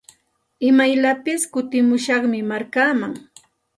Imayllapis 0.69 1.41
kutimushaqmi 1.53 2.39
markaaman. 2.49 3.13